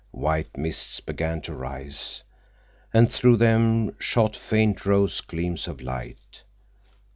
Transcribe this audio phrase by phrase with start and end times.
[0.09, 2.23] White mists began to rise,
[2.91, 6.41] and through them shot faint rose gleams of light.